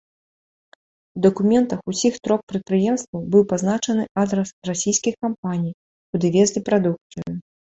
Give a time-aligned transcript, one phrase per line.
[1.17, 5.73] У дакументах ўсіх трох прадпрыемстваў быў пазначаны адрас расійскіх кампаній,
[6.13, 7.31] куды везлі прадукцыю.